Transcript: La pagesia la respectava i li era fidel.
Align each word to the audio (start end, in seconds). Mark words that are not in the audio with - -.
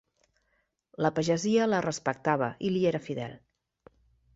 La 1.07 1.11
pagesia 1.19 1.69
la 1.75 1.83
respectava 1.89 2.51
i 2.71 2.77
li 2.77 2.85
era 2.95 3.07
fidel. 3.11 3.41